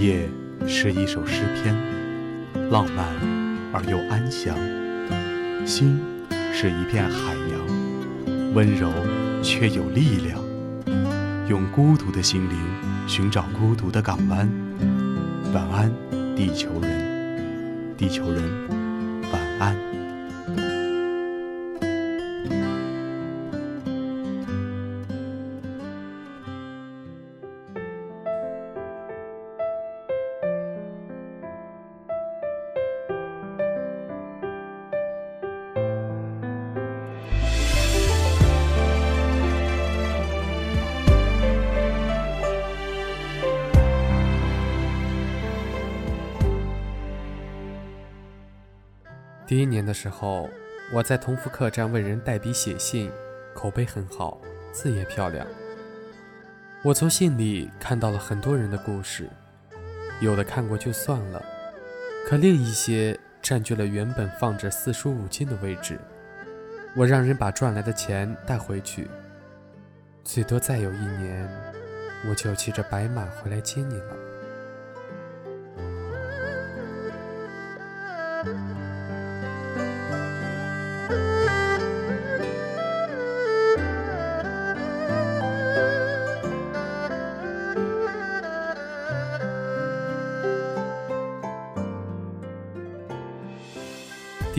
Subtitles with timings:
[0.00, 0.26] 夜
[0.66, 1.76] 是一首诗篇，
[2.70, 3.04] 浪漫
[3.70, 4.56] 而又安详；
[5.66, 6.00] 心
[6.54, 8.90] 是一片海洋，温柔
[9.42, 10.40] 却有力量。
[11.50, 12.56] 用孤独的心灵
[13.06, 14.50] 寻找孤独的港湾。
[15.52, 15.92] 晚安，
[16.34, 18.42] 地球人，地球人，
[19.30, 19.76] 晚安。
[49.50, 50.48] 第一年的时候，
[50.92, 53.10] 我在同福客栈为人代笔写信，
[53.52, 55.44] 口碑很好，字也漂亮。
[56.84, 59.28] 我从信里看到了很多人的故事，
[60.20, 61.44] 有的看过就算了，
[62.28, 65.98] 可另一些占据了原本放着四书五经的位置。
[66.94, 69.10] 我让人把赚来的钱带回去，
[70.22, 71.50] 最多再有一年，
[72.28, 74.16] 我就骑着白马回来接你了。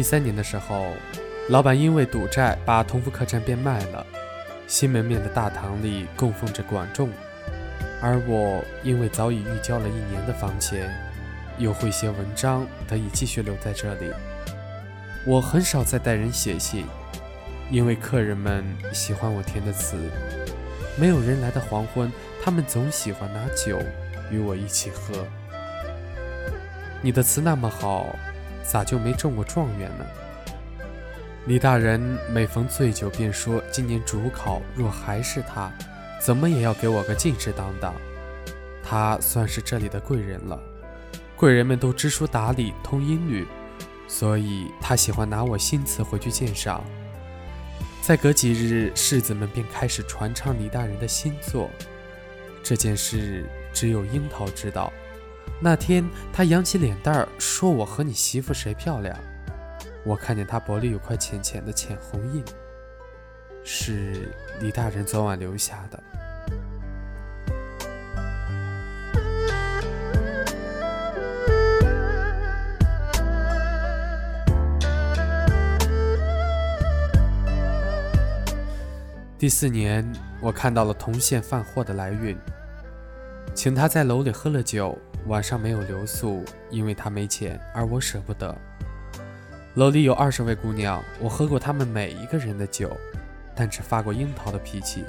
[0.00, 0.94] 第三年的时候，
[1.50, 4.06] 老板因为赌债把同福客栈变卖了。
[4.66, 7.10] 西门面的大堂里供奉着管仲，
[8.00, 10.90] 而我因为早已预交了一年的房钱，
[11.58, 14.10] 又会写文章，得以继续留在这里。
[15.26, 16.86] 我很少再带人写信，
[17.70, 19.98] 因为客人们喜欢我填的词。
[20.98, 22.10] 没有人来的黄昏，
[22.42, 23.78] 他们总喜欢拿酒
[24.30, 25.26] 与我一起喝。
[27.02, 28.06] 你的词那么好。
[28.62, 30.04] 咋就没中过状元呢？
[31.46, 32.00] 李大人
[32.30, 35.72] 每逢醉酒便说：“今年主考若还是他，
[36.20, 37.94] 怎么也要给我个进士当当。”
[38.84, 40.60] 他算是这里的贵人了，
[41.36, 43.46] 贵人们都知书达理，通音律，
[44.06, 46.84] 所以他喜欢拿我新词回去鉴赏。
[48.02, 51.70] 再隔几日，世子们便开始传唱李大人的新作。
[52.62, 54.92] 这件事只有樱桃知道。
[55.58, 59.16] 那天，他扬起脸蛋儿说：“我和你媳妇谁漂亮？”
[60.04, 62.42] 我看见他脖里有块浅浅的浅红印，
[63.62, 66.02] 是李大人昨晚留下的。
[79.38, 82.38] 第四年，我看到了同县贩货的来运，
[83.54, 84.98] 请他在楼里喝了酒。
[85.26, 88.56] 晚上没有留宿，因为他没钱，而我舍不得。
[89.74, 92.96] 楼里有二十位姑娘，我喝过她们每一个人的酒，
[93.54, 95.04] 但只发过樱桃的脾气，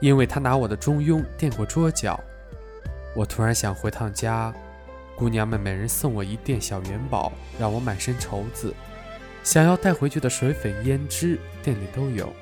[0.00, 2.18] 因为她拿我的中庸垫过桌角。
[3.14, 4.52] 我突然想回趟家，
[5.14, 8.72] 姑娘们每人送我一垫小元宝，让我满身绸子，
[9.44, 12.32] 想要带回去的水粉胭脂，店里都有。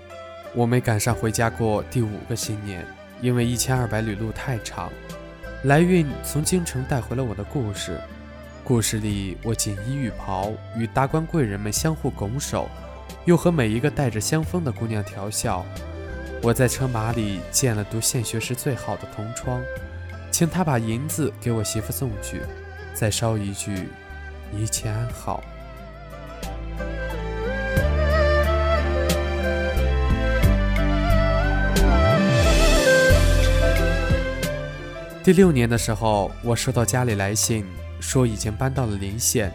[0.54, 2.86] 我没赶上回家过第五个新年，
[3.20, 4.90] 因为一千二百里路太长。
[5.66, 8.00] 来运从京城带回了我的故事，
[8.62, 12.68] 故事里我锦衣玉袍，与达官贵人们相互拱手，
[13.24, 15.66] 又和每一个带着香风的姑娘调笑。
[16.40, 19.60] 我在车马里见了读县学时最好的同窗，
[20.30, 22.42] 请他把银子给我媳妇送去，
[22.94, 23.88] 再捎一句
[24.56, 25.42] 一切安好。
[35.26, 37.66] 第六年的时候，我收到家里来信，
[37.98, 39.52] 说已经搬到了临县，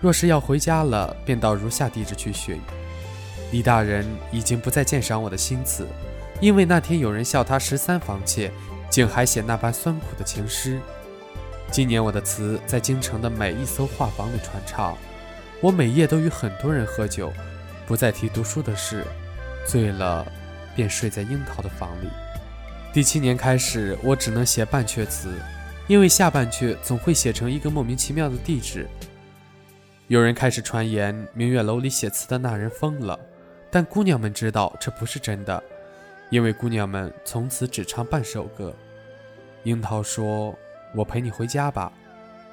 [0.00, 2.60] 若是要回家了，便到如下地址去寻。
[3.50, 5.88] 李大人已经不再鉴赏我的新词，
[6.40, 8.48] 因为那天有人笑他十三房妾，
[8.88, 10.78] 竟还写那般酸苦的情诗。
[11.68, 14.96] 今年我的词在京城的每一艘画舫里传唱，
[15.60, 17.32] 我每夜都与很多人喝酒，
[17.88, 19.04] 不再提读书的事，
[19.66, 20.24] 醉了
[20.76, 22.06] 便睡在樱桃的房里。
[22.90, 25.38] 第七年开始，我只能写半阙词，
[25.86, 28.88] 因为下半阙总会写成一个莫名其妙的地址。
[30.06, 33.18] 有人开始传言明月楼里写词的那人疯了，
[33.70, 35.62] 但姑娘们知道这不是真的，
[36.30, 38.74] 因为姑娘们从此只唱半首歌。
[39.64, 40.58] 樱桃说
[40.96, 41.92] ：“我陪你回家吧。”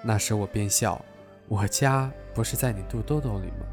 [0.04, 1.04] 那时我便笑
[1.48, 3.66] ：“我家不是在你肚兜兜里吗？”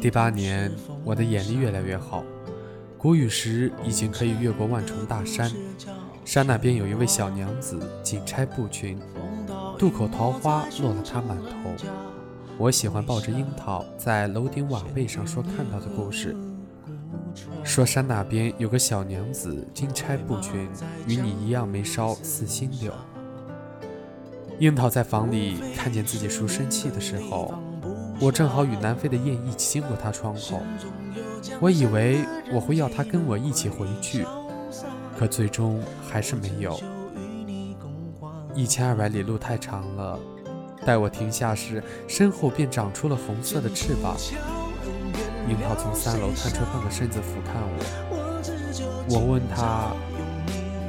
[0.00, 0.72] 第八年，
[1.04, 2.24] 我的眼力越来越好。
[3.06, 5.48] 谷雨时已经可以越过万重大山，
[6.24, 8.98] 山那边有一位小娘子，锦钗布裙，
[9.78, 11.70] 渡口桃花落了她满头。
[12.58, 16.34] 我喜欢抱着樱桃在楼顶瓦背上说看到的故事，
[17.62, 20.68] 说山那边有个小娘子，金钗布裙，
[21.06, 22.92] 与你一样眉梢似新柳。
[24.58, 27.54] 樱桃在房里看见自己叔生气的时候，
[28.20, 30.60] 我正好与南飞的雁一起经过她窗口，
[31.60, 34.26] 我以为我会要他跟我一起回去，
[35.18, 36.78] 可最终还是没有。
[38.54, 40.18] 一千二百里路太长了。
[40.84, 44.16] 待我停下时，身后便长出了红色的翅膀。
[45.48, 47.80] 樱桃从三楼探出半个身子俯瞰我，
[49.10, 49.92] 我问他：“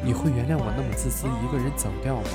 [0.06, 2.30] 你会原谅我那么自私，一个人走掉吗？”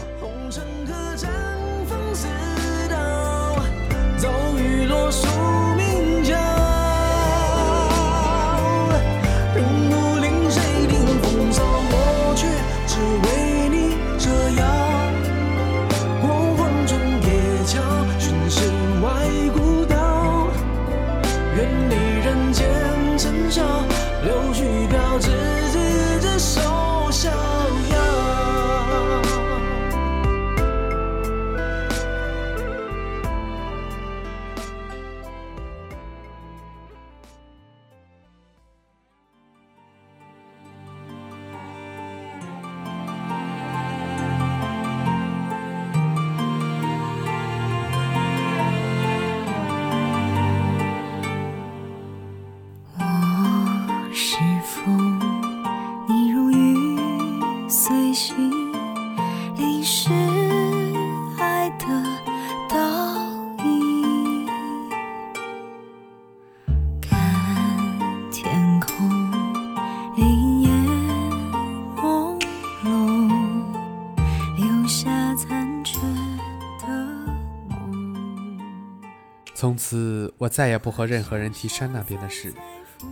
[79.62, 82.52] 从此，我再也不和任何人提山那边的事，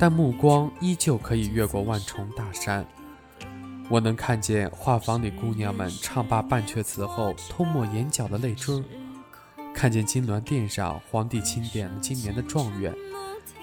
[0.00, 2.84] 但目光依旧可以越过万重大山。
[3.88, 8.82] 我能看见画舫里姑娘们唱罢半阙词后，偷抹眼角的泪珠；
[9.72, 12.92] 看见金銮殿上皇帝钦点了今年的状元；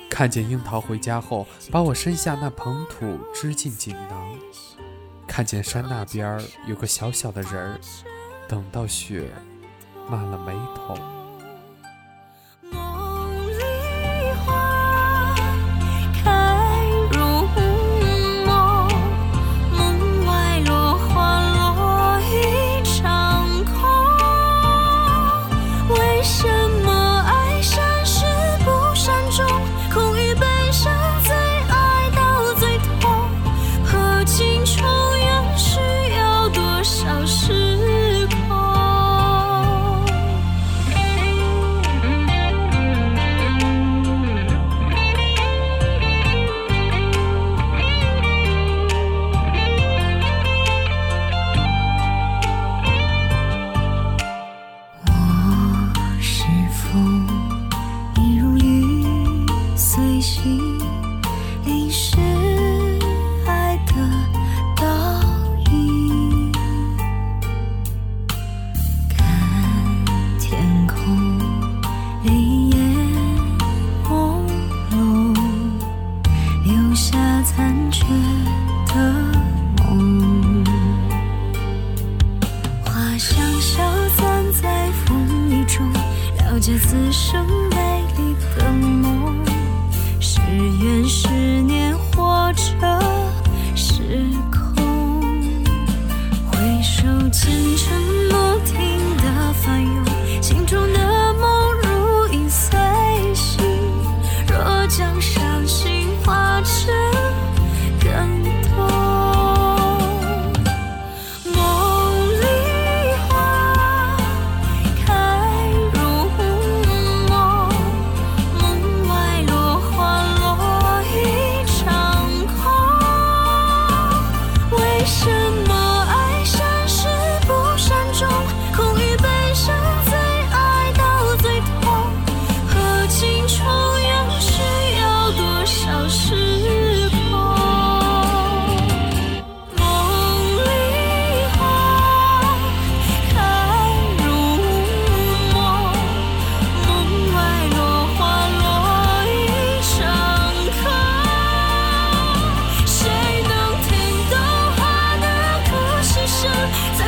[0.10, 4.34] 看见樱桃回家后，把我身下那捧土织进锦囊；
[5.28, 7.80] 看见山那边有个小小的人儿，
[8.48, 9.30] 等到雪
[10.10, 10.98] 漫了眉头。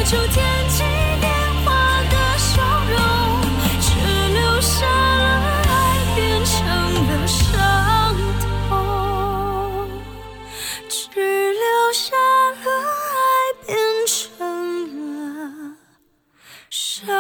[0.10, 0.82] 就天际
[1.22, 1.30] 变
[1.64, 1.70] 化
[2.10, 2.98] 的笑容，
[3.80, 3.90] 只
[4.34, 5.24] 留下了
[5.68, 5.70] 爱，
[6.16, 6.58] 变成
[7.06, 8.18] 了伤
[8.50, 9.88] 痛。
[10.90, 12.72] 只留下了
[13.14, 13.22] 爱，
[13.68, 14.18] 变成
[15.12, 15.78] 了
[16.72, 17.19] 伤。